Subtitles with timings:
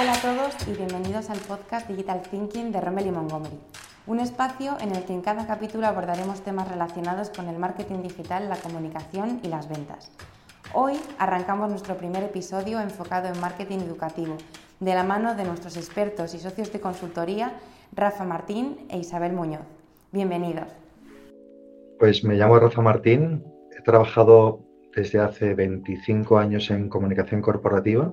[0.00, 3.58] Hola a todos y bienvenidos al podcast Digital Thinking de Rommel y Montgomery,
[4.06, 8.48] un espacio en el que en cada capítulo abordaremos temas relacionados con el marketing digital,
[8.48, 10.10] la comunicación y las ventas.
[10.72, 14.38] Hoy arrancamos nuestro primer episodio enfocado en marketing educativo,
[14.78, 17.58] de la mano de nuestros expertos y socios de consultoría,
[17.92, 19.66] Rafa Martín e Isabel Muñoz.
[20.12, 20.68] Bienvenidos.
[21.98, 23.44] Pues me llamo Rafa Martín,
[23.78, 24.64] he trabajado
[24.96, 28.10] desde hace 25 años en comunicación corporativa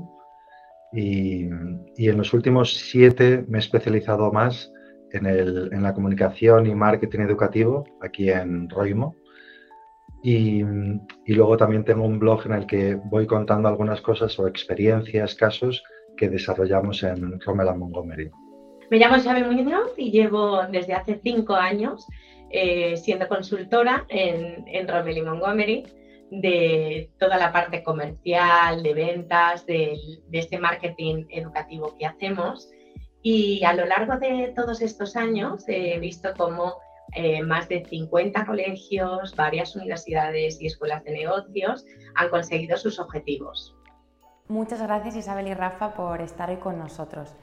[0.93, 4.71] y, en los últimos siete me he especializado más
[5.11, 9.15] en, la comunicación y marketing educativo aquí en Roimo.
[10.23, 10.63] Y,
[11.27, 15.83] luego también tengo un blog en el que voy contando algunas cosas o experiencias, casos
[16.15, 18.31] que desarrollamos en Rommel Montgomery.
[18.89, 22.07] Me llamo Isabel Muñoz y llevo desde hace cinco años
[22.49, 25.83] eh, siendo consultora en, en Rommel y Montgomery
[26.29, 29.97] de toda la parte comercial, de ventas, de,
[30.31, 32.69] este marketing educativo que hacemos.
[33.21, 36.75] Y a lo largo de todos estos años he visto cómo
[37.13, 43.75] eh, más de 50 colegios, varias universidades y escuelas de negocios han conseguido sus objetivos.
[44.49, 47.35] Muchas gracias Isabel y Rafa por estar hoy con nosotros.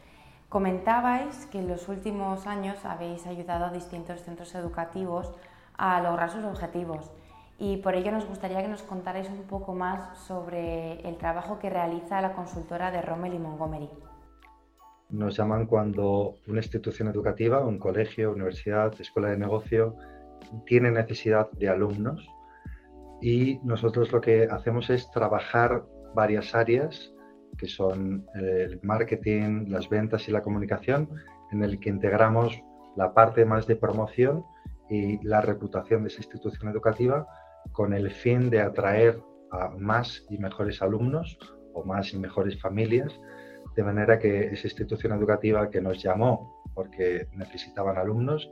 [0.48, 5.33] Comentabais que en los últimos años habéis ayudado a distintos centros educativos
[5.77, 7.11] a lograr sus objetivos
[7.58, 11.70] y por ello nos gustaría que nos contarais un poco más sobre el trabajo que
[11.70, 13.88] realiza la consultora de Rommel y Montgomery.
[15.10, 19.94] Nos llaman cuando una institución educativa, un colegio, universidad, escuela de negocio,
[20.66, 22.28] tiene necesidad de alumnos
[23.22, 27.12] y nosotros lo que hacemos es trabajar varias áreas
[27.56, 31.08] que son el marketing, las ventas y la comunicación,
[31.52, 32.60] en el que integramos
[32.97, 34.44] la parte más de promoción
[34.91, 37.27] y la reputación de esa institución educativa
[37.73, 39.20] con el fin de atraer
[39.51, 41.39] a más y mejores alumnos
[41.73, 43.12] o más y mejores familias,
[43.77, 48.50] de manera que esa institución educativa que nos llamó porque necesitaban alumnos,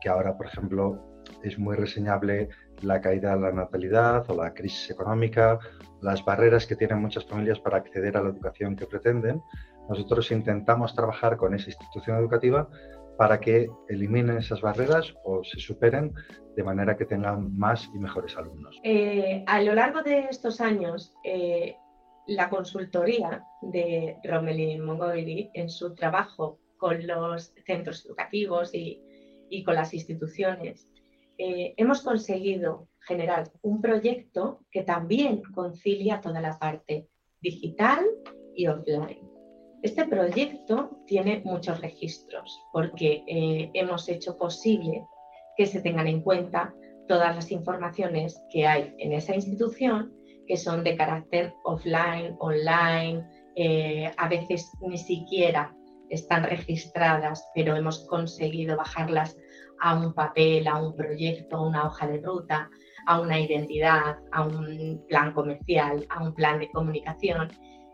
[0.00, 1.00] que ahora, por ejemplo,
[1.42, 2.48] es muy reseñable
[2.82, 5.58] la caída de la natalidad o la crisis económica,
[6.00, 9.42] las barreras que tienen muchas familias para acceder a la educación que pretenden,
[9.88, 12.68] nosotros intentamos trabajar con esa institución educativa
[13.16, 16.12] para que eliminen esas barreras o se superen
[16.56, 18.78] de manera que tengan más y mejores alumnos.
[18.82, 21.76] Eh, a lo largo de estos años, eh,
[22.26, 29.00] la consultoría de Romelin Montgomery en su trabajo con los centros educativos y,
[29.64, 30.88] con las instituciones,
[31.38, 37.08] eh, hemos conseguido generar un proyecto que también concilia toda la parte
[37.40, 38.04] digital
[38.54, 39.31] y offline.
[39.82, 45.04] Este proyecto tiene muchos registros porque eh, hemos hecho posible
[45.56, 46.72] que se tengan en cuenta
[47.08, 50.12] todas las informaciones que hay en esa institución
[50.46, 53.26] que son de carácter offline, online,
[53.56, 55.74] eh, a veces ni siquiera
[56.10, 59.36] están registradas, pero hemos conseguido bajarlas
[59.80, 62.70] a un papel, a un proyecto, a una hoja de ruta,
[63.06, 67.50] a una identidad, a un plan comercial, a un plan de comunicación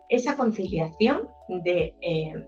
[0.09, 2.47] esa conciliación de eh,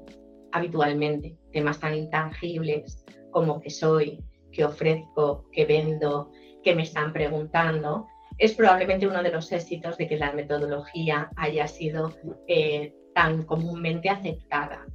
[0.53, 6.31] habitualmente temas tan intangibles como que soy, que ofrezco, que vendo,
[6.62, 8.06] que me están preguntando,
[8.38, 12.12] es probablemente uno de los éxitos de que la metodología haya sido
[12.48, 14.87] eh, tan comúnmente aceptada.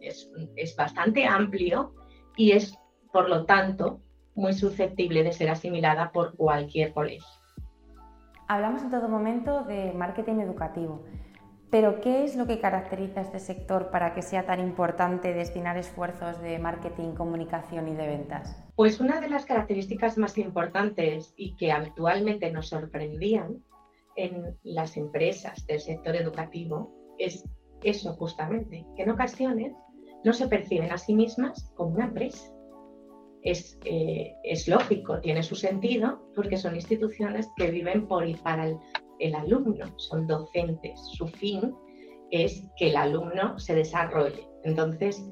[0.00, 1.94] Es, es bastante amplio
[2.36, 2.76] y es,
[3.12, 4.00] por lo tanto,
[4.34, 7.26] muy susceptible de ser asimilada por cualquier colegio.
[8.48, 11.02] Hablamos en todo momento de marketing educativo.
[11.70, 16.40] Pero, ¿qué es lo que caracteriza este sector para que sea tan importante destinar esfuerzos
[16.40, 18.64] de marketing, comunicación y de ventas?
[18.76, 23.64] Pues una de las características más importantes y que habitualmente nos sorprendían
[24.14, 27.44] en las empresas del sector educativo es
[27.82, 29.72] eso justamente, que en ocasiones
[30.24, 32.52] no se perciben a sí mismas como una empresa.
[33.42, 38.66] Es, eh, es lógico, tiene su sentido, porque son instituciones que viven por y para
[38.66, 38.78] el
[39.18, 41.00] el alumno, son docentes.
[41.12, 41.74] Su fin
[42.30, 44.46] es que el alumno se desarrolle.
[44.64, 45.24] Entonces,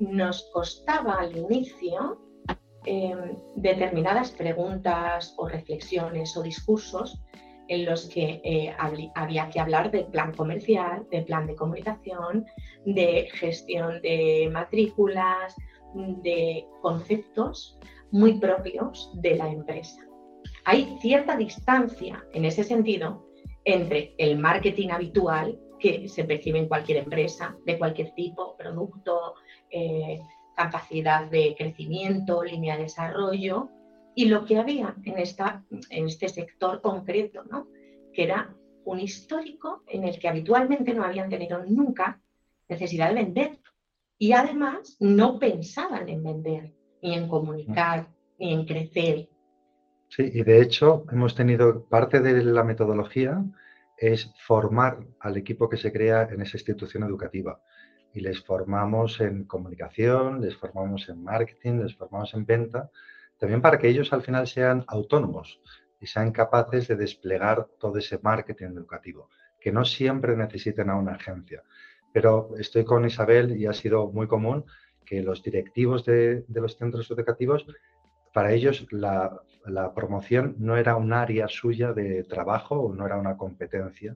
[0.00, 2.20] nos costaba al inicio
[2.84, 7.20] em, determinadas preguntas o reflexiones o discursos
[7.68, 8.74] en los que eh,
[9.14, 12.46] había que hablar de plan comercial, de plan de comunicación,
[12.84, 15.56] de gestión de matrículas,
[16.22, 17.78] de conceptos
[18.12, 20.06] muy propios de la empresa
[20.66, 23.24] hay cierta distancia en ese sentido
[23.64, 29.34] entre el marketing habitual que se percibe en cualquier empresa, de cualquier tipo, producto,
[29.70, 30.20] eh,
[30.56, 33.68] capacidad de crecimiento, línea de desarrollo,
[34.16, 37.68] y lo que había en, en este sector concreto, ¿no?
[38.12, 38.52] que era
[38.84, 42.20] un histórico en el que habitualmente no habían tenido nunca
[42.68, 43.58] necesidad de vender.
[44.18, 46.72] Y además no pensaban en vender,
[47.02, 48.08] ni en comunicar,
[48.40, 49.28] ni en crecer.
[50.08, 53.42] Sí, y de hecho hemos tenido parte de la metodología
[53.96, 57.60] es formar al equipo que se crea en esa institución educativa.
[58.12, 62.90] Y les formamos en comunicación, les formamos en marketing, les formamos en venta,
[63.38, 65.60] también para que ellos al final sean autónomos
[66.00, 69.28] y sean capaces de desplegar todo ese marketing educativo,
[69.60, 71.62] que no siempre necesiten a una agencia.
[72.12, 74.64] Pero estoy con Isabel y ha sido muy común
[75.04, 77.66] que los directivos de, los centros educativos,
[78.36, 79.40] para ellos la,
[79.94, 84.14] promoción no era un área suya de trabajo o no era una competencia.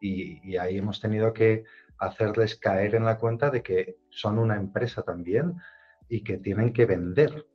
[0.00, 1.64] Y, ahí hemos tenido que
[1.98, 5.56] hacerles caer en la cuenta de que son una empresa también
[6.08, 7.46] y que tienen que vender.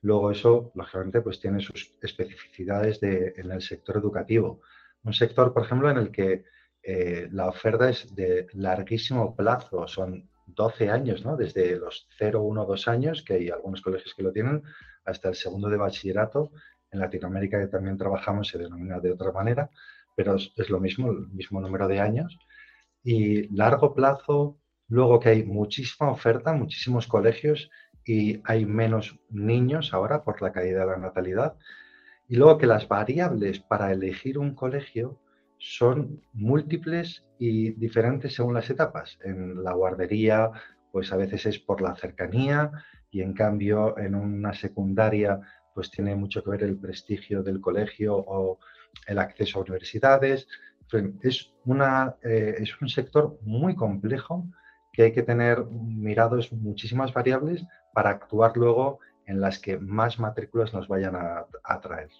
[0.00, 4.62] Luego eso, lógicamente, pues tiene sus especificidades en el sector educativo.
[5.04, 6.44] Un sector, por ejemplo, en el que
[6.82, 11.36] eh, la oferta es de larguísimo plazo, son 12 años, ¿no?
[11.36, 14.62] Desde los 0, 1, 2 años, que hay algunos colegios que lo tienen,
[15.04, 16.50] hasta el segundo de bachillerato.
[16.90, 19.70] En Latinoamérica que también trabajamos se denomina de otra manera,
[20.14, 22.38] pero es, lo mismo, el mismo número de años.
[23.02, 24.58] Y largo plazo,
[24.88, 27.70] luego que hay muchísima oferta, muchísimos colegios
[28.04, 31.56] y hay menos niños ahora por la caída de la natalidad.
[32.28, 35.18] Y luego que las variables para elegir un colegio
[35.58, 39.18] son múltiples y diferentes según las etapas.
[39.24, 40.50] En la guardería,
[40.92, 42.70] pues a veces es por la cercanía
[43.10, 45.40] y en cambio en una secundaria,
[45.74, 48.58] pues tiene mucho que ver el prestigio del colegio o
[49.06, 50.46] el acceso a universidades.
[51.22, 54.46] Es, una, eh, es un sector muy complejo
[54.92, 60.74] que hay que tener mirados muchísimas variables para actuar luego en las que más matrículas
[60.74, 62.10] nos vayan a atraer.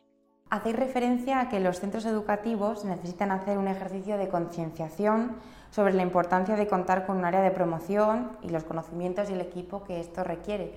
[0.52, 5.36] Hacéis referencia a que los centros educativos necesitan hacer un ejercicio de concienciación
[5.70, 9.40] sobre la importancia de contar con un área de promoción y los conocimientos y el
[9.40, 10.74] equipo que esto requiere.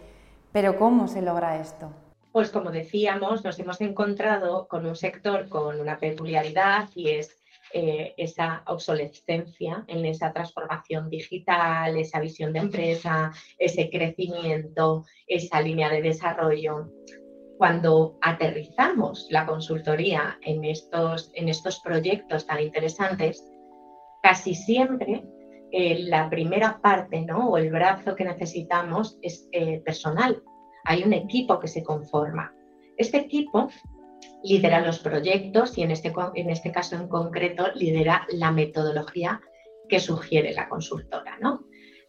[0.53, 1.91] Pero ¿cómo se logra esto?
[2.31, 7.35] Pues como decíamos, nos hemos encontrado con un sector con una peculiaridad y es
[7.73, 15.89] eh, esa obsolescencia en esa transformación digital, esa visión de empresa, ese crecimiento, esa línea
[15.89, 16.93] de desarrollo
[17.57, 23.43] cuando aterrizamos la consultoría en estos, en estos proyectos tan interesantes,
[24.21, 25.23] casi siempre
[25.71, 27.49] eh, la primera parte ¿no?
[27.49, 30.41] o el brazo que necesitamos es eh, personal.
[30.83, 32.53] Hay un equipo que se conforma.
[32.97, 33.69] Este equipo
[34.43, 39.41] lidera los proyectos y en este, en este caso en concreto lidera la metodología
[39.87, 41.37] que sugiere la consultora.
[41.41, 41.65] ¿no?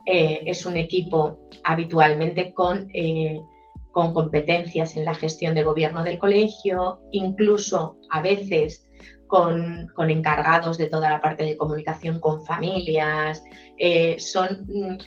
[0.06, 2.88] Eh, es un equipo habitualmente con
[3.96, 8.87] con competencias en la gestión de gobierno del colegio, incluso a veces
[9.26, 13.43] con, encargados de toda la parte de comunicación con familias.
[13.78, 14.98] Eh, son mm,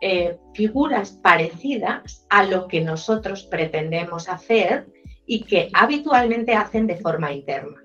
[0.00, 4.86] eh, figuras parecidas a lo que nosotros pretendemos hacer
[5.26, 7.82] y que habitualmente hacen de forma interna.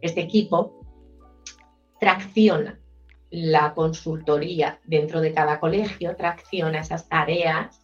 [0.00, 0.84] Este equipo
[2.00, 2.80] tracciona
[3.30, 7.80] la consultoría dentro de cada colegio, tracciona esas tareas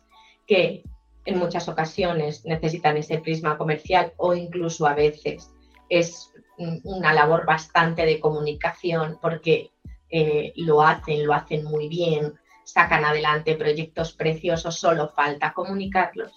[0.48, 0.82] que
[1.28, 5.50] en muchas ocasiones necesitan ese prisma comercial o incluso a veces
[5.90, 9.70] es una labor bastante de comunicación porque
[10.10, 12.32] eh, lo hacen, lo hacen muy bien,
[12.64, 16.32] sacan adelante proyectos preciosos, solo falta comunicarlos.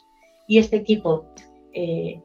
[0.46, 1.34] Y este equipo
[1.74, 2.22] eh,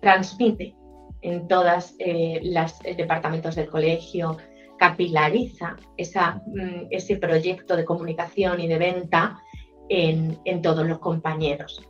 [0.00, 0.74] transmite
[1.20, 4.38] en todos eh, los departamentos del colegio,
[4.78, 9.38] capilariza mm, ese proyecto de comunicación y de venta
[9.88, 11.82] en, todos los compañeros.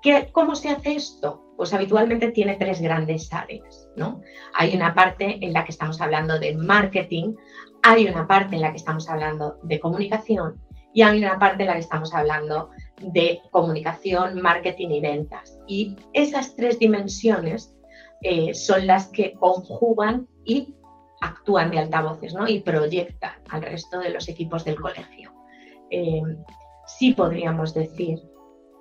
[0.00, 1.44] ¿Qué, ¿Cómo se hace esto?
[1.56, 3.88] Pues habitualmente tiene tres grandes áreas.
[3.96, 4.20] ¿no?
[4.54, 7.34] Hay una parte en la que estamos hablando de marketing,
[7.82, 10.60] hay una parte en la que estamos hablando de comunicación
[10.94, 15.58] y hay una parte en la que estamos hablando de comunicación, marketing y ventas.
[15.66, 17.74] Y esas tres dimensiones
[18.22, 20.74] eh, son las que conjugan y
[21.20, 22.46] actúan de altavoces ¿no?
[22.48, 25.32] y proyectan al resto de los equipos del colegio.
[25.90, 26.22] Eh,
[26.86, 28.20] sí podríamos decir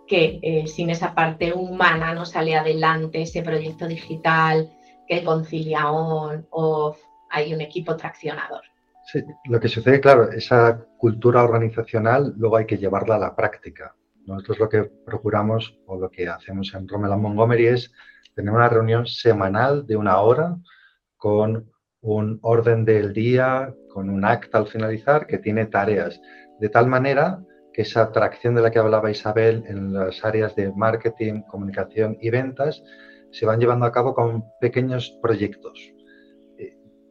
[0.08, 4.70] que eh, sin esa parte humana no sale adelante ese proyecto digital
[5.08, 8.62] que concilia on, off, hay un equipo traccionador.
[9.06, 13.96] Sí, lo que sucede, claro, esa cultura organizacional luego hay que llevarla a la práctica.
[14.26, 17.92] Nosotros lo que procuramos o lo que hacemos en Rommel Montgomery es
[18.36, 20.58] tener una reunión semanal de una hora
[21.18, 26.20] con un orden del día, con un acta al finalizar que tiene tareas,
[26.60, 30.72] de tal manera que esa atracción de la que hablaba Isabel en las áreas de
[30.74, 32.84] marketing, comunicación y ventas
[33.32, 35.94] se van llevando a cabo con pequeños proyectos.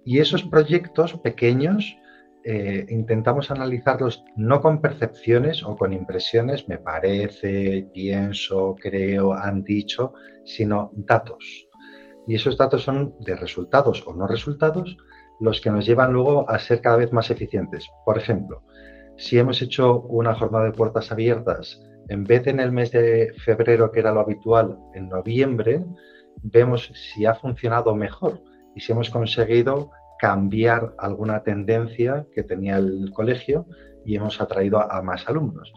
[0.04, 1.96] Y esos proyectos pequeños
[2.42, 10.14] eh, intentamos analizarlos no con percepciones o con impresiones, me parece, pienso, creo, han dicho,
[10.44, 11.68] sino datos.
[12.26, 14.96] Y esos datos son de resultados o no resultados
[15.38, 17.86] los que nos llevan luego a ser cada vez más eficientes.
[18.04, 18.62] Por ejemplo,
[19.20, 23.34] si hemos hecho una jornada de puertas abiertas, en vez de en el mes de
[23.44, 25.84] febrero, que era lo habitual, en noviembre,
[26.42, 28.42] vemos si ha funcionado mejor
[28.74, 33.66] y si hemos conseguido cambiar alguna tendencia que tenía el colegio
[34.06, 35.70] y hemos atraído a, más alumnos.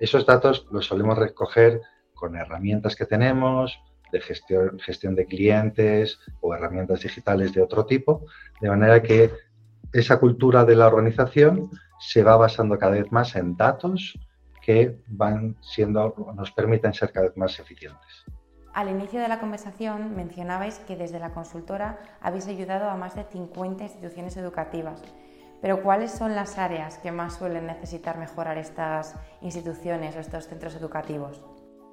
[0.00, 1.80] Esos datos los solemos recoger
[2.14, 3.78] con herramientas que tenemos,
[4.10, 8.26] de gestión, gestión de clientes o herramientas digitales de otro tipo,
[8.60, 9.30] de manera que
[9.92, 14.18] esa cultura de la organización se va basando cada vez más en datos
[14.62, 18.24] que van siendo, nos permiten ser cada vez más eficientes.
[18.74, 23.24] Al inicio de la conversación mencionabais que desde la consultora habéis ayudado a más de
[23.24, 25.02] 50 instituciones educativas.
[25.60, 30.76] Pero ¿cuáles son las áreas que más suelen necesitar mejorar estas instituciones o estos centros
[30.76, 31.42] educativos?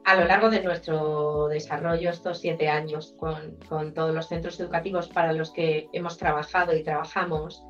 [0.06, 3.58] A lo largo de nuestro desarrollo, estos siete años con,
[3.94, 7.66] todos los centros educativos para los que hemos trabajado y trabajamos,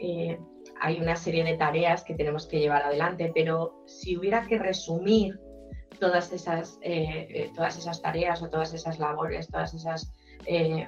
[0.00, 0.40] eh,
[0.80, 5.38] hay una serie de tareas que tenemos que llevar adelante, pero si hubiera que resumir
[5.98, 10.12] todas esas, eh, eh, todas esas tareas o todas esas labores, todos esos
[10.46, 10.86] eh,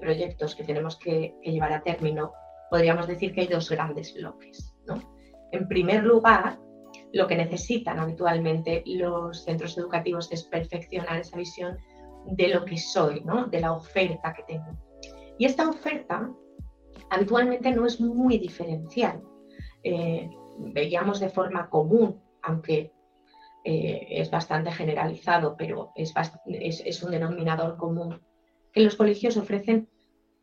[0.00, 2.32] proyectos que tenemos que, llevar a término,
[2.70, 4.74] podríamos decir que hay dos grandes bloques.
[5.52, 6.58] En primer lugar,
[7.12, 11.76] lo que necesitan habitualmente los centros educativos es perfeccionar esa visión
[12.26, 14.78] de lo que soy, de la oferta que tengo.
[15.38, 16.30] Y esta oferta
[17.12, 19.22] habitualmente no es muy diferencial.
[20.58, 22.92] veíamos de forma común, aunque
[23.64, 28.20] eh, es bastante generalizado, pero es, un denominador común,
[28.72, 29.88] que los colegios ofrecen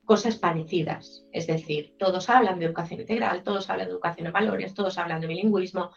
[0.06, 1.26] cosas parecidas.
[1.34, 5.20] Es decir, todos hablan de educación integral, todos hablan de educación en valores, todos hablan
[5.20, 5.92] de bilingüismo.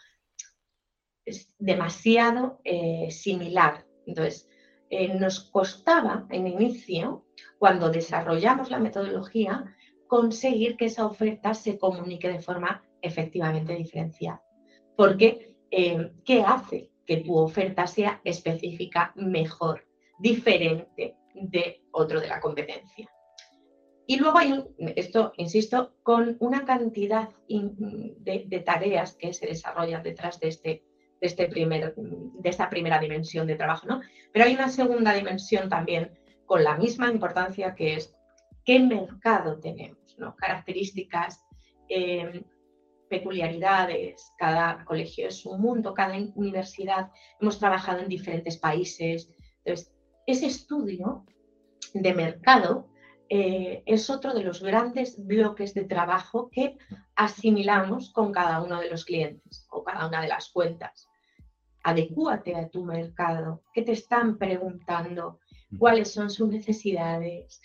[1.24, 3.86] Es demasiado eh, similar.
[4.04, 4.48] Entonces,
[4.90, 7.24] eh, nos costaba en inicio,
[7.58, 9.76] cuando desarrollamos la metodología,
[10.12, 14.42] conseguir que esa oferta se comunique de forma efectivamente diferenciada.
[14.94, 19.86] Porque, ¿qué hace que tu oferta sea específica, mejor,
[20.18, 23.08] diferente de otro de la competencia.
[24.06, 24.62] Y luego hay,
[24.96, 30.84] esto, insisto, con una cantidad de, tareas que se desarrollan detrás de, este,
[31.22, 34.02] de, este primer, de esta primera dimensión de trabajo, ¿no?
[34.30, 36.12] Pero hay una segunda dimensión también
[36.44, 38.14] con la misma importancia que es
[38.64, 40.36] qué mercado tenemos, ¿no?
[40.36, 41.44] Características,
[41.88, 42.44] eh,
[43.08, 49.30] peculiaridades, cada colegio es un mundo, cada universidad, hemos trabajado en diferentes países.
[49.64, 49.92] Entonces,
[50.26, 51.26] ese estudio
[51.92, 52.88] de mercado
[53.28, 56.76] eh, es otro de los grandes bloques de trabajo que
[57.16, 61.08] asimilamos con cada uno de los clientes o cada una de las cuentas.
[61.82, 65.40] Adecúate a tu mercado, qué te están preguntando,
[65.78, 67.60] cuáles son sus necesidades,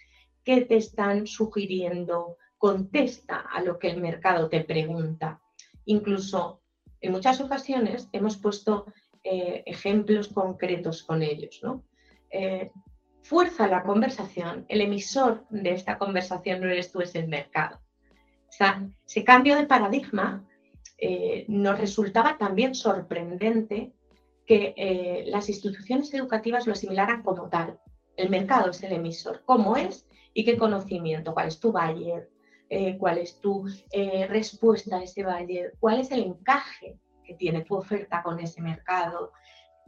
[0.47, 5.41] qué te están sugiriendo, contesta a lo que el mercado te pregunta.
[5.83, 6.61] Incluso
[7.01, 8.85] en muchas ocasiones hemos puesto
[9.25, 11.59] eh, ejemplos concretos con ellos.
[11.61, 11.83] ¿no?
[12.31, 12.71] Eh,
[13.23, 17.81] fuerza la conversación, el emisor de esta conversación no eres tú, es el mercado.
[17.81, 20.47] O ese cambio de paradigma
[20.97, 23.91] eh, nos resultaba también sorprendente
[24.45, 27.77] que las instituciones educativas lo asimilaran como tal.
[28.15, 32.29] El mercado es el emisor, cómo es y qué conocimiento, cuál es tu buyer,
[32.69, 37.63] eh, cuál es tu eh, respuesta a ese valle, cuál es el encaje que tiene
[37.63, 39.31] tu oferta con ese mercado.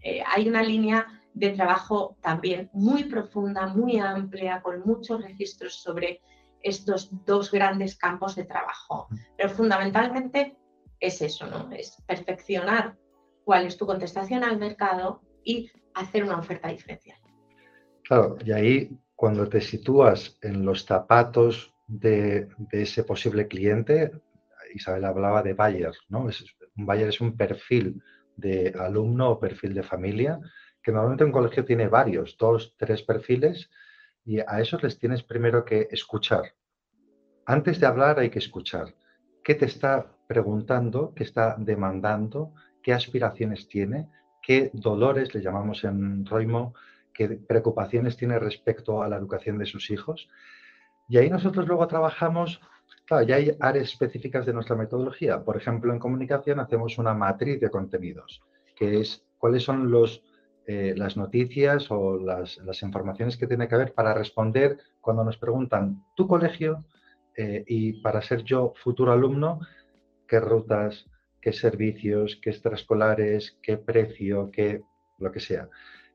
[0.01, 6.19] Eh, hay una línea de trabajo también muy profunda, muy amplia, con muchos registros sobre
[6.63, 9.07] estos dos grandes campos de trabajo.
[9.37, 10.57] Pero fundamentalmente
[10.99, 11.69] es eso, ¿no?
[11.71, 12.97] Es perfeccionar
[13.45, 17.19] cuál es tu contestación al mercado y hacer una oferta diferencial.
[18.03, 24.13] Claro, y ahí cuando te sitúas en los zapatos de, ese posible cliente,
[24.73, 26.29] Isabel hablaba de buyer, ¿no?
[26.77, 28.01] Un buyer es un perfil
[28.37, 30.39] de alumno o perfil de familia,
[30.81, 33.69] que normalmente un colegio tiene varios, dos, tres perfiles,
[34.23, 36.53] y a esos les tienes primero que escuchar.
[37.45, 38.95] Antes de hablar hay que escuchar.
[39.43, 41.13] ¿Qué te está preguntando?
[41.13, 42.53] ¿Qué está demandando?
[42.81, 44.07] ¿Qué aspiraciones tiene?
[44.41, 46.73] ¿Qué dolores, le llamamos en Roimo,
[47.19, 50.29] qué preocupaciones tiene respecto a la educación de sus hijos?
[51.09, 52.61] Y ahí nosotros luego trabajamos,
[53.05, 55.43] claro, ya hay áreas específicas de nuestra metodología.
[55.43, 58.41] Por ejemplo, en comunicación hacemos una matriz de contenidos,
[58.73, 60.23] que es cuáles son los,
[60.65, 66.05] eh, las noticias o las, informaciones que tiene que haber para responder cuando nos preguntan
[66.15, 66.85] tu colegio
[67.35, 69.59] eh, y para ser yo futuro alumno,
[70.25, 71.05] qué rutas,
[71.41, 74.83] qué servicios, qué extraescolares, qué precio, qué
[75.17, 75.67] lo que sea.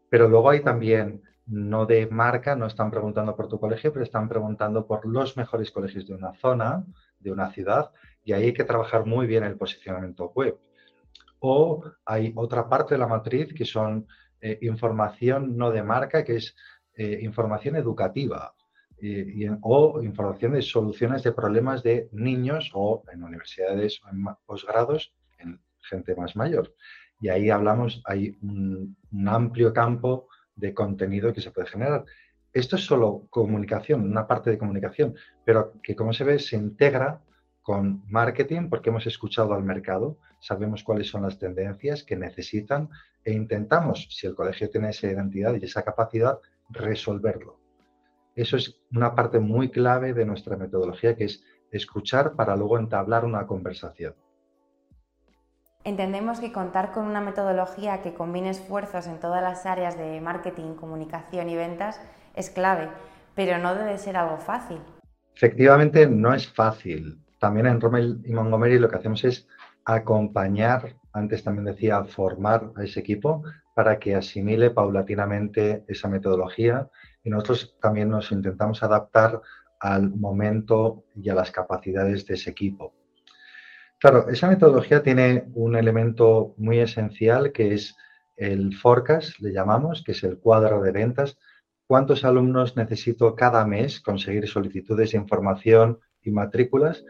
[0.08, 4.28] Pero luego hay también, no de marca, no están preguntando por tu colegio, pero están
[4.28, 6.84] preguntando por los mejores colegios de una zona,
[7.18, 7.90] de una ciudad,
[8.22, 10.58] y ahí hay que trabajar muy bien el posicionamiento web.
[11.40, 14.06] O hay otra parte de la matriz que son
[14.40, 16.54] eh, información no de marca, que es
[16.96, 18.54] eh, información educativa
[19.60, 25.60] o información de soluciones de problemas de niños o en universidades o en posgrados en
[25.80, 26.74] gente más mayor.
[27.24, 32.04] Y ahí hablamos, hay un, amplio campo de contenido que se puede generar.
[32.52, 37.22] Esto es solo comunicación, una parte de comunicación, pero que como se ve se integra
[37.62, 42.90] con marketing porque hemos escuchado al mercado, sabemos cuáles son las tendencias que necesitan
[43.24, 46.38] e intentamos, si el colegio tiene esa identidad y esa capacidad,
[46.68, 47.58] resolverlo.
[48.36, 53.24] Eso es una parte muy clave de nuestra metodología, que es escuchar para luego entablar
[53.24, 54.14] una conversación.
[55.84, 60.76] Entendemos que contar con una metodología que combine esfuerzos en todas las áreas de marketing,
[60.76, 62.00] comunicación y ventas
[62.34, 62.88] es clave,
[63.34, 64.78] pero no debe ser algo fácil.
[65.36, 67.22] Efectivamente, no es fácil.
[67.38, 69.46] También en Rommel y Montgomery lo que hacemos es
[69.84, 73.42] acompañar, antes también decía, formar a ese equipo
[73.74, 76.88] para que asimile paulatinamente esa metodología
[77.22, 79.42] y nosotros también nos intentamos adaptar
[79.80, 82.94] al momento y a las capacidades de ese equipo.
[84.04, 87.96] Claro, esa metodología tiene un elemento muy esencial que es
[88.36, 91.38] el forecast, le llamamos, que es el cuadro de ventas.
[91.86, 97.02] ¿Cuántos alumnos necesito cada mes conseguir solicitudes de información y matrículas?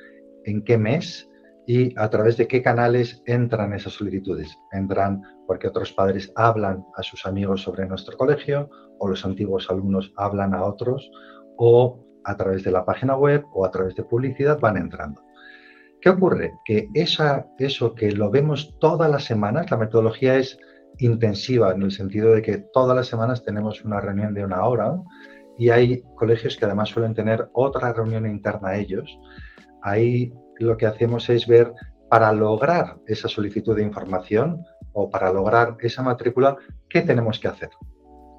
[0.45, 1.29] ¿En qué mes?
[1.67, 4.57] y a través de qué canales entran esas solicitudes.
[4.71, 8.71] Entran porque otros padres hablan a sus amigos sobre nuestro colegio
[9.01, 11.11] o los antiguos alumnos hablan a otros
[11.57, 15.24] o a través de la página web o a través de publicidad van entrando.
[16.05, 16.53] ¿Qué ocurre?
[16.67, 20.59] Que eso que lo vemos todas las semanas, la metodología es
[20.99, 25.01] intensiva en el sentido de que todas las semanas tenemos una reunión de una hora
[25.57, 29.19] y hay colegios que además suelen tener otra reunión interna a ellos.
[29.81, 31.73] Ahí lo que hacemos es ver
[32.11, 34.62] para lograr esa solicitud de información
[34.93, 36.55] o para lograr esa matrícula,
[36.90, 37.71] ¿qué tenemos que hacer?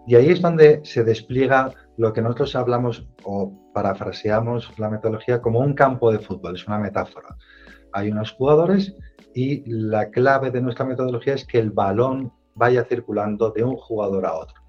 [0.07, 5.59] Y ahí es donde se despliega lo que nosotros hablamos o parafraseamos la metodología como
[5.59, 7.35] un campo de fútbol, es una metáfora.
[7.91, 8.95] Hay unos jugadores
[9.33, 14.25] y la clave de nuestra metodología es que el balón vaya circulando de un jugador
[14.25, 14.61] a otro.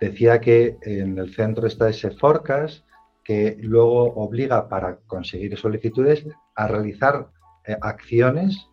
[0.00, 2.84] Decía que en el centro está ese forecast
[3.22, 7.28] que luego obliga para conseguir solicitudes a realizar
[7.66, 8.68] eh, acciones,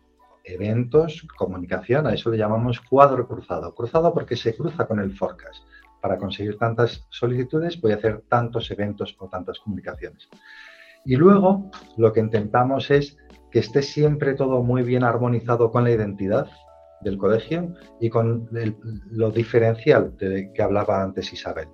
[0.48, 3.74] eventos, comunicación, a eso le llamamos cuadro cruzado.
[3.74, 5.62] Cruzado porque se cruza con el forecast.
[6.00, 10.28] Para conseguir tantas solicitudes voy a hacer tantos eventos o tantas comunicaciones.
[11.04, 13.16] Y luego lo que intentamos es
[13.50, 16.48] que esté siempre todo muy bien armonizado con la identidad
[17.00, 18.48] del colegio y con
[19.10, 21.68] lo diferencial de que hablaba antes Isabel.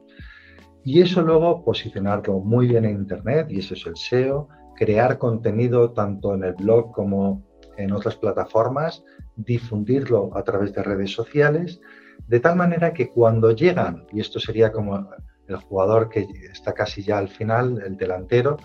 [0.84, 5.92] Y eso luego posicionarlo muy bien en Internet, y eso es el SEO, crear contenido
[5.92, 7.42] tanto en el blog como
[7.76, 9.04] en otras plataformas,
[9.36, 11.80] difundirlo a través de redes sociales,
[12.26, 15.10] de tal manera que cuando llegan, y esto sería como
[15.48, 18.56] el jugador que está casi ya al final, el delantero,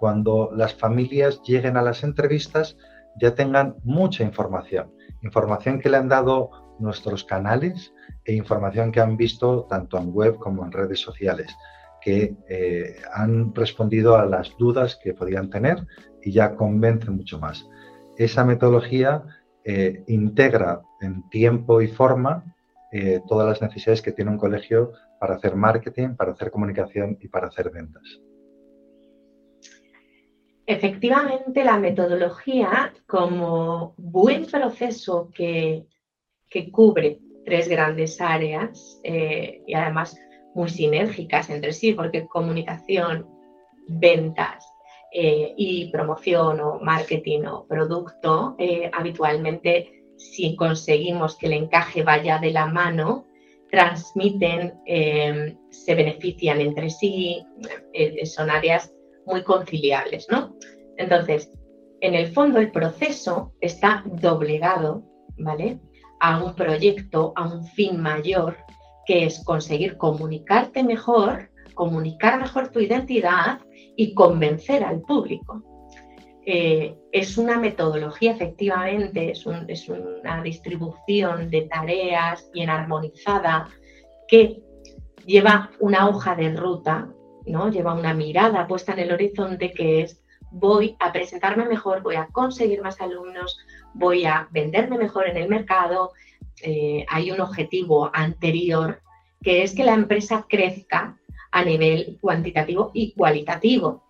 [0.00, 2.76] cuando las familias lleguen a las entrevistas
[3.20, 9.16] ya tengan mucha información, información que le han dado nuestros canales e información que han
[9.16, 11.54] visto tanto en web como en redes sociales,
[12.00, 15.86] que eh, han respondido a las dudas que podían tener
[16.22, 17.66] y ya convencen mucho más.
[18.16, 19.22] Esa metodología
[19.64, 22.54] eh, integra en tiempo y forma
[22.92, 27.28] eh, todas las necesidades que tiene un colegio para hacer marketing, para hacer comunicación y
[27.28, 28.20] para hacer ventas.
[30.66, 35.86] Efectivamente, la metodología como buen proceso que
[36.54, 40.16] que cubre tres grandes áreas eh, y además
[40.54, 43.26] muy sinérgicas entre sí, porque comunicación,
[43.88, 44.64] ventas
[45.14, 52.38] eh, y promoción o marketing o producto, eh, habitualmente si conseguimos que el encaje vaya
[52.38, 53.26] de la mano,
[53.70, 54.74] transmiten,
[55.70, 57.44] se benefician entre sí,
[58.24, 58.94] son áreas
[59.26, 60.54] muy conciliables, ¿no?
[60.96, 61.50] Entonces,
[62.00, 65.02] en el fondo el proceso está doblegado,
[65.38, 65.80] ¿vale?
[66.24, 68.56] a un proyecto, a un fin mayor,
[69.04, 73.60] que es conseguir comunicarte mejor, comunicar mejor tu identidad
[73.96, 75.62] y convencer al público.
[76.46, 83.68] Eh, es una metodología, efectivamente, es, una distribución de tareas bien armonizada
[84.28, 84.62] que
[85.24, 87.08] lleva una hoja de ruta,
[87.46, 87.70] ¿no?
[87.70, 92.28] lleva una mirada puesta en el horizonte que es voy a presentarme mejor, voy a
[92.28, 93.58] conseguir más alumnos,
[93.92, 96.12] voy a venderme mejor en el mercado.
[96.62, 99.02] Eh, hay un objetivo anterior
[99.42, 101.18] que es que la empresa crezca
[101.54, 104.02] a nivel cuantitativo y cualitativo.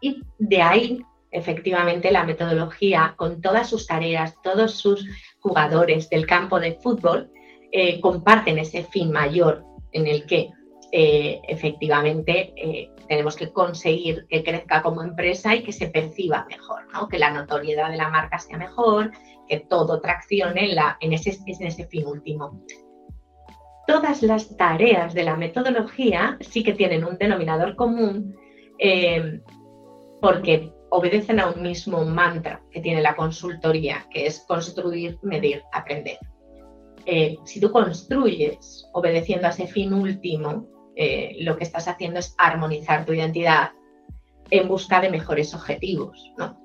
[0.00, 5.06] Y de ahí, efectivamente, la metodología, con todas sus tareas, todos sus
[5.38, 7.30] jugadores del campo de fútbol,
[7.70, 10.50] eh, comparten ese fin mayor en el que
[10.90, 16.82] eh, efectivamente eh, tenemos que conseguir que crezca como empresa y que se perciba mejor,
[17.08, 19.12] que la notoriedad de la marca sea mejor,
[19.48, 22.60] que todo traccione en, la, en, ese, en ese fin último.
[23.86, 28.34] Todas las tareas de la metodología sí que tienen un denominador común
[28.78, 29.40] eh,
[30.20, 36.18] porque obedecen a un mismo mantra que tiene la consultoría, que es construir, medir, aprender.
[37.44, 40.66] si tú construyes obedeciendo a ese fin último,
[40.96, 43.72] eh, lo que estás haciendo es armonizar tu identidad
[44.50, 46.32] en busca de mejores objetivos.
[46.38, 46.56] ¿no?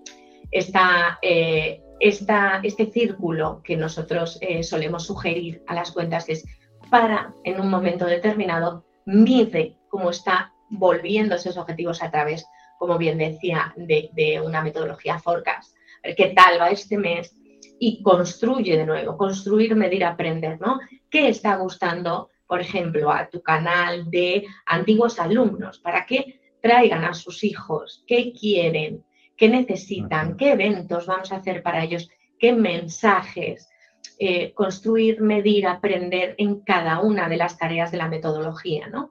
[0.51, 6.45] Eh, este círculo que nosotros eh, solemos sugerir a las cuentas es
[6.89, 12.45] para, en un momento determinado, mide cómo está volviendo esos objetivos a través,
[12.77, 15.75] como bien decía, de, de una metodología forecast.
[16.03, 17.35] ¿Qué tal va este mes?
[17.79, 20.79] Y construye de nuevo, construir, medir, aprender, ¿no?
[21.09, 22.29] ¿Qué está gustando?
[22.49, 28.33] por ejemplo, a tu canal de antiguos alumnos para que traigan a sus hijos, qué
[28.33, 29.05] quieren,
[29.37, 33.69] qué necesitan, qué eventos vamos a hacer para ellos, qué mensajes,
[34.17, 38.87] eh, construir, medir, aprender en cada una de las tareas de la metodología.
[38.87, 39.09] ¿no?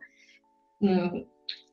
[0.80, 1.22] Mm,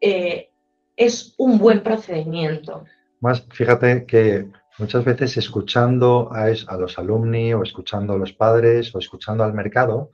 [0.01, 0.49] eh,
[0.95, 2.85] es un buen procedimiento.
[3.19, 4.47] Más, fíjate que
[4.77, 10.11] muchas veces escuchando a, los alumni o escuchando a los padres o escuchando al mercado,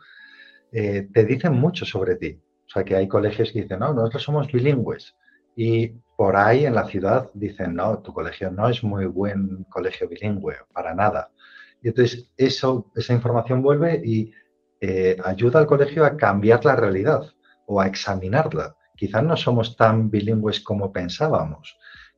[0.72, 2.40] eh, te dicen mucho sobre ti.
[2.66, 5.16] O sea, que hay colegios que dicen, no, nosotros somos bilingües.
[5.56, 10.08] Y por ahí en la ciudad dicen, no, tu colegio no es muy buen colegio
[10.08, 11.32] bilingüe, para nada.
[11.82, 14.34] Y entonces esa información vuelve y
[14.80, 17.24] eh, ayuda al colegio a cambiar la realidad
[17.66, 18.76] o a examinarla.
[18.96, 21.78] Quizás no somos tan bilingües como pensábamos.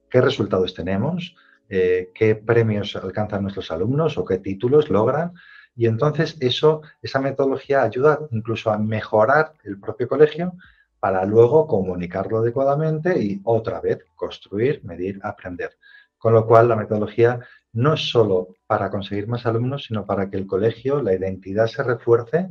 [0.10, 1.36] ¿Qué resultados tenemos?
[1.70, 5.34] Eh, ¿Qué premios alcanzan nuestros alumnos o qué títulos logran?
[5.76, 10.54] Y entonces eso, esa metodología ayuda incluso a mejorar el propio colegio
[11.00, 15.78] para luego comunicarlo adecuadamente y otra vez construir, medir, aprender.
[16.18, 17.40] Con lo cual la metodología
[17.74, 21.84] no es solo para conseguir más alumnos, sino para que el colegio, la identidad se
[21.84, 22.50] refuerce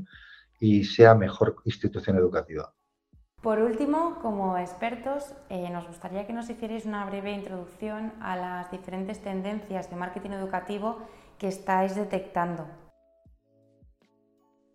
[0.61, 2.72] y sea mejor institución educativa.
[3.42, 8.70] Por último, como expertos, eh, nos gustaría que nos hicierais una breve introducción a las
[8.70, 10.98] diferentes tendencias de marketing educativo
[11.38, 12.66] que estáis detectando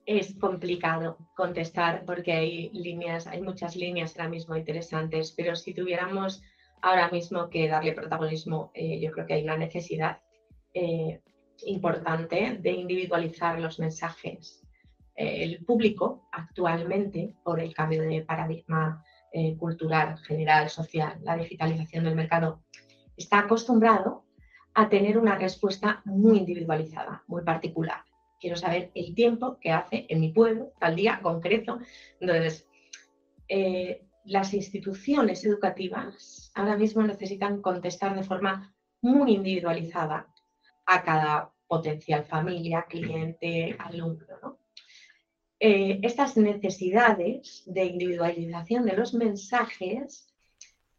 [0.08, 6.42] es complicado contestar porque hay líneas, hay muchas líneas ahora mismo interesantes, pero si tuviéramos
[6.82, 10.22] ahora mismo que darle protagonismo, eh, yo creo que hay una necesidad
[10.74, 11.22] eh,
[11.66, 14.64] importante de individualizar los mensajes.
[15.16, 19.04] Eh, el público actualmente, por el cambio de paradigma
[19.60, 22.64] cultural, general, social, la digitalización del mercado,
[23.16, 24.24] está acostumbrado
[24.74, 28.08] a tener una respuesta muy individualizada, muy particular
[28.40, 31.80] quiero saber el tiempo que hace en mi pueblo, tal día concreto.
[32.20, 32.68] Entonces,
[33.48, 40.28] eh, las instituciones educativas ahora mismo necesitan contestar de forma muy individualizada
[40.88, 44.60] a cada potencial familia, cliente, alumno.
[45.60, 50.34] Eh, estas necesidades de individualización de los mensajes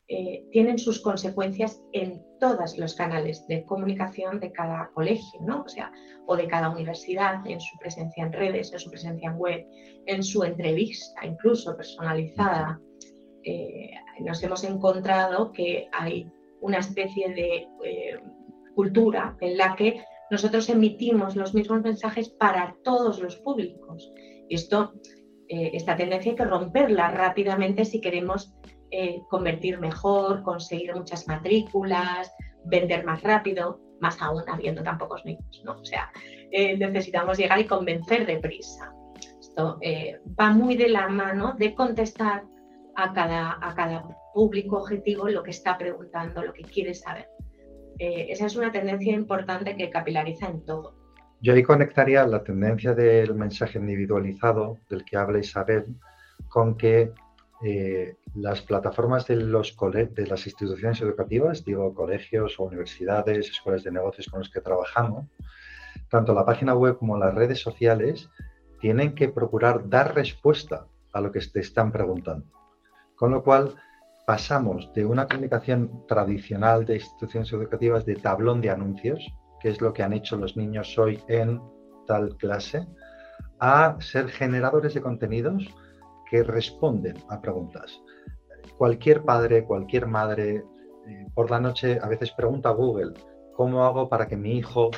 [0.08, 5.62] eh, tienen sus consecuencias en todos los canales de comunicación de cada colegio, ¿no?
[5.62, 5.92] O sea,
[6.26, 9.66] o de cada universidad, en su presencia en redes, en su presencia en web,
[10.06, 12.80] en su entrevista, incluso personalizada.
[13.44, 17.68] Eh, nos hemos encontrado que hay una especie de
[18.78, 24.12] cultura en la que nosotros emitimos los mismos mensajes para todos los públicos.
[24.48, 24.92] Esto,
[25.48, 28.54] esta tendencia hay que romperla rápidamente si queremos
[28.90, 32.32] eh, convertir mejor, conseguir muchas matrículas,
[32.64, 35.80] vender más rápido, más aún habiendo tan pocos niños, ¿no?
[35.80, 36.10] O sea,
[36.50, 38.90] eh, necesitamos llegar y convencer deprisa.
[39.40, 42.44] Esto eh, va muy de la mano de contestar
[42.96, 47.28] a cada, a cada público objetivo lo que está preguntando, lo que quiere saber.
[47.98, 50.94] Esa es una tendencia importante que capilariza en todo.
[51.40, 55.86] Yo ahí conectaría la tendencia del mensaje individualizado del que habla Isabel
[56.48, 57.12] con que
[57.64, 63.90] eh, las plataformas de, los de las instituciones educativas, digo colegios o universidades, escuelas de
[63.90, 65.26] negocios con los que trabajamos,
[66.08, 68.28] tanto la página web como las redes sociales,
[68.80, 72.46] tienen que procurar dar respuesta a lo que te están preguntando.
[73.16, 73.74] Con lo cual,
[74.28, 79.26] pasamos de una comunicación tradicional de instituciones educativas de tablón de anuncios,
[79.58, 81.62] que es lo que han hecho los niños hoy en
[82.06, 82.86] tal clase,
[83.58, 85.66] a ser generadores de contenidos
[86.30, 88.02] que responden a preguntas.
[88.76, 90.56] Cualquier padre, cualquier madre,
[91.06, 93.14] eh, por la noche a veces pregunta a Google,
[93.54, 94.90] ¿cómo hago para que mi hijo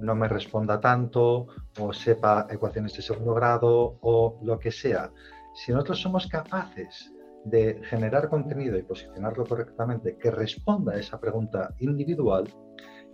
[0.00, 1.46] no me responda tanto
[1.78, 5.12] o sepa ecuaciones de segundo grado o lo que sea?
[5.54, 7.12] Si nosotros somos capaces
[7.44, 12.48] de generar contenido y posicionarlo correctamente que responda a esa pregunta individual,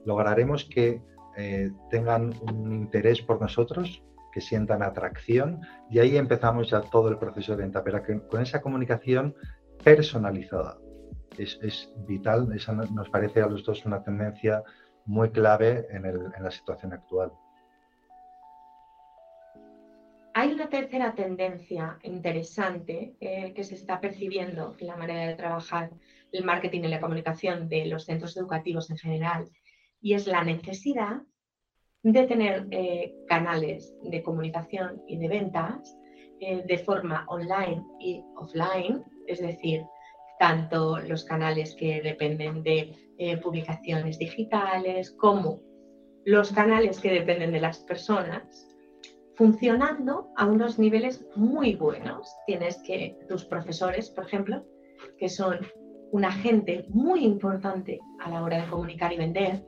[0.05, 1.03] lograremos que
[1.37, 5.61] eh, tengan un interés por nosotros, que sientan atracción
[5.91, 9.35] y ahí empezamos ya todo el proceso de venta, pero con esa comunicación
[9.83, 10.79] personalizada.
[11.39, 14.63] Es, vital, esa nos parece a los dos una tendencia
[15.05, 16.03] muy clave en,
[16.43, 17.33] la situación actual.
[20.37, 25.93] Hay una tercera tendencia interesante eh, que se está percibiendo en la manera de trabajar
[26.33, 29.49] el marketing y la comunicación de los centros educativos en general
[30.03, 31.23] y es la necesidad
[32.03, 35.97] de tener eh, canales de comunicación y de ventas
[36.41, 39.85] eh, de forma online y offline, es decir,
[40.41, 42.99] tanto los canales que dependen de
[43.41, 45.61] publicaciones digitales como
[46.25, 48.74] los canales que dependen de las personas,
[49.37, 52.35] funcionando a unos niveles muy buenos.
[52.47, 54.65] Tienes que tus profesores, por ejemplo,
[55.19, 55.59] que son
[56.13, 59.65] un agente muy importante a la hora de comunicar y vender,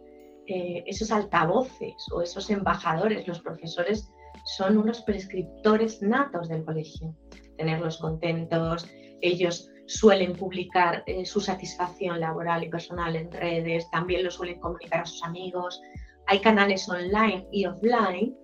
[0.46, 4.09] eh, esos altavoces o esos embajadores, los profesores,
[4.44, 7.16] son unos prescriptores natos del colegio.
[7.57, 8.88] Tenerlos contentos,
[9.22, 15.00] ellos suelen publicar eh, su satisfacción laboral y personal en redes, también lo suelen comunicar
[15.00, 15.81] a sus amigos.
[16.29, 18.37] Hay canales online y offline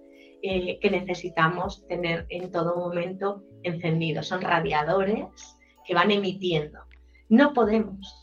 [0.42, 4.28] eh, que necesitamos tener en todo momento encendidos.
[4.28, 6.80] Son radiadores que van emitiendo.
[7.28, 8.18] No podemos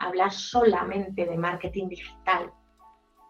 [0.00, 2.50] hablar solamente de marketing digital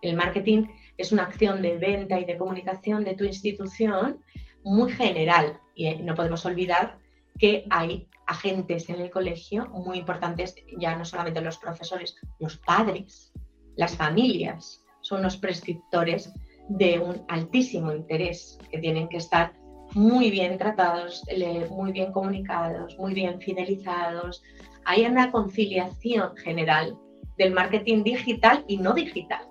[0.05, 0.67] el marketing
[0.99, 4.23] es una acción de venta y de comunicación de tu institución
[4.63, 6.99] muy general y eh, no podemos olvidar
[7.39, 13.33] que hay agentes en el colegio muy importantes, ya no solamente los profesores, los padres,
[13.77, 16.33] las familias, son los prescriptores
[16.69, 19.53] de un altísimo interés que tienen que estar
[19.95, 21.23] muy bien tratados,
[21.71, 24.43] muy bien comunicados, muy bien fidelizados.
[24.85, 26.97] Hay una conciliación general
[27.39, 29.47] del marketing digital y no digital.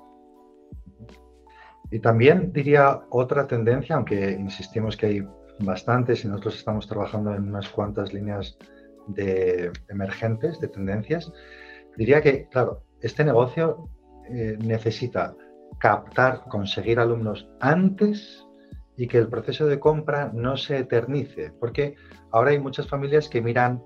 [1.92, 5.28] Y también diría otra tendencia, aunque insistimos que hay
[5.60, 8.58] bastantes y nosotros estamos trabajando en unas cuantas líneas
[9.08, 11.32] de emergentes, de tendencias,
[11.96, 13.90] diría que, claro, este negocio
[14.30, 15.36] eh, necesita
[15.80, 18.46] captar, conseguir alumnos antes
[18.98, 21.96] y que el proceso de compra no se eternice, porque
[22.32, 23.84] ahora hay muchas familias que miran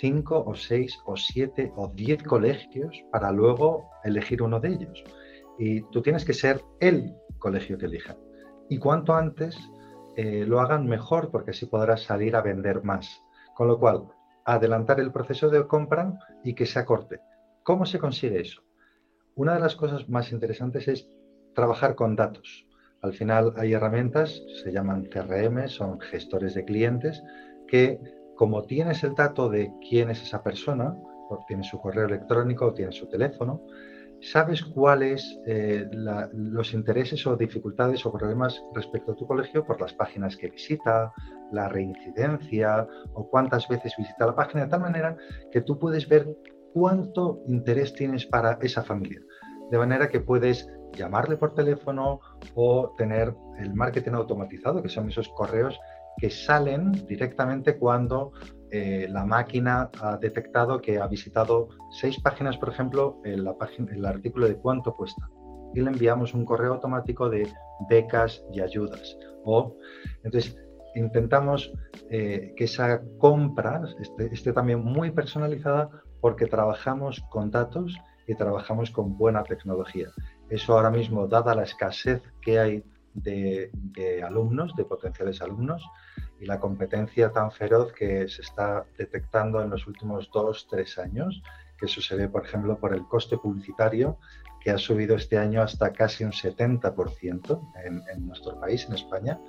[0.00, 5.04] cinco o seis o siete o diez colegios para luego elegir uno de ellos.
[5.58, 8.16] Y tú tienes que ser el colegio que elijan.
[8.68, 9.58] Y cuanto antes
[10.16, 13.22] eh, lo hagan mejor, porque así podrás salir a vender más.
[13.54, 14.04] Con lo cual,
[14.44, 17.20] adelantar el proceso de compra y que se acorte.
[17.64, 18.62] ¿Cómo se consigue eso?
[19.38, 21.08] Una de las cosas más interesantes es
[21.54, 22.66] trabajar con datos.
[23.02, 27.22] Al final hay herramientas, se llaman CRM, son gestores de clientes,
[27.68, 28.00] que
[28.34, 30.92] como tienes el dato de quién es esa persona,
[31.30, 33.62] o tiene su correo electrónico o tiene su teléfono,
[34.20, 35.88] ¿Sabes cuáles eh,
[36.32, 41.12] los intereses o dificultades o problemas respecto a tu colegio por las páginas que visita,
[41.52, 44.64] la reincidencia o cuántas veces visita la página?
[44.64, 45.16] De tal manera
[45.52, 46.26] que tú puedes ver
[46.72, 49.20] cuánto interés tienes para esa familia.
[49.70, 52.20] De manera que puedes llamarle por teléfono
[52.54, 55.78] o tener el marketing automatizado, que son esos correos
[56.18, 58.32] que salen directamente cuando
[58.70, 63.92] eh, la máquina ha detectado que ha visitado seis páginas, por ejemplo, en la página,
[63.92, 65.28] el artículo de cuánto cuesta.
[65.74, 67.48] Y le enviamos un correo automático de
[67.88, 69.16] becas y ayudas.
[69.44, 69.76] O,
[70.24, 70.56] entonces,
[70.94, 71.72] intentamos
[72.10, 73.82] eh, que esa compra
[74.30, 77.96] esté, también muy personalizada porque trabajamos con datos
[78.28, 80.08] y trabajamos con buena tecnología.
[80.48, 85.82] Eso ahora mismo, dada la escasez que hay de alumnos, de potenciales alumnos,
[86.40, 91.42] y la competencia tan feroz que se está detectando en los últimos dos, tres años,
[91.78, 94.18] que eso se ve, por ejemplo, por el coste publicitario,
[94.60, 99.40] que ha subido este año hasta casi un 70% en, en nuestro país, en España.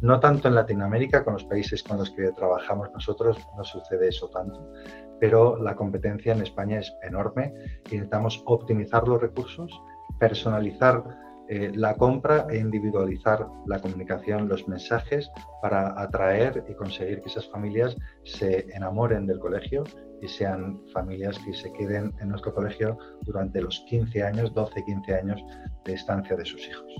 [0.00, 4.28] No tanto en Latinoamérica, con los países con los que trabajamos nosotros, no sucede eso
[4.28, 4.72] tanto,
[5.20, 7.52] pero la competencia en España es enorme.
[7.90, 9.70] Intentamos optimizar los recursos,
[10.18, 11.04] personalizar
[11.48, 15.28] eh, la compra e individualizar la comunicación, los mensajes
[15.60, 19.82] para atraer y conseguir que esas familias se enamoren del colegio
[20.22, 25.14] y sean familias que se queden en nuestro colegio durante los 15 años, 12, 15
[25.14, 25.44] años
[25.84, 26.92] de estancia de sus hijos.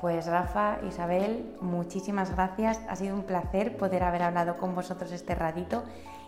[0.00, 2.80] Pues Rafa, Isabel, muchísimas gracias.
[2.88, 5.82] Ha sido un placer poder haber hablado con vosotros este ratito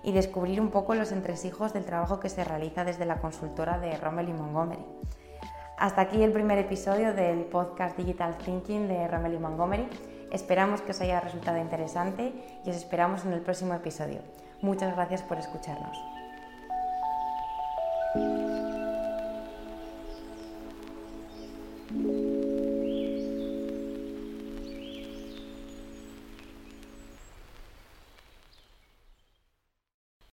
[0.07, 3.97] y descubrir un poco los entresijos del trabajo que se realiza desde la consultora de
[3.99, 4.85] Rommel y Montgomery.
[5.77, 9.88] Hasta aquí el primer episodio del podcast Digital Thinking de Rommel y Montgomery.
[10.31, 12.33] Esperamos que os haya resultado interesante
[12.64, 14.21] y os esperamos en el próximo episodio.
[14.62, 16.15] Muchas gracias por escucharnos.